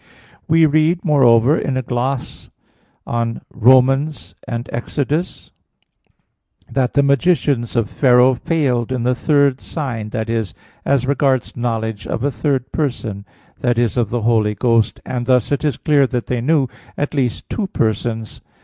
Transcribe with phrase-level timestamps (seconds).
[0.47, 2.49] We read, moreover, in a gloss
[3.05, 3.85] on Rom.
[3.85, 4.13] 1
[4.47, 4.97] and Ex.
[4.97, 5.51] 8
[6.71, 12.07] that the magicians of Pharaoh failed in the third sign that is, as regards knowledge
[12.07, 13.25] of a third person
[13.63, 13.87] i.e.
[13.95, 17.67] of the Holy Ghost and thus it is clear that they knew at least two
[17.67, 18.41] persons.